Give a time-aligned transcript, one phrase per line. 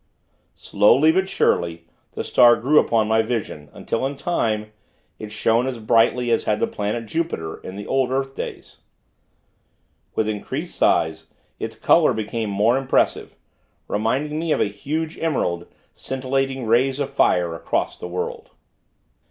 [0.55, 4.71] Slowly, but surely, the star grew upon my vision, until, in time,
[5.19, 8.79] it shone as brightly as had the planet Jupiter, in the old earth days.
[10.15, 11.27] With increased size,
[11.59, 13.35] its color became more impressive;
[13.87, 18.49] reminding me of a huge emerald, scintillating rays of fire across the world.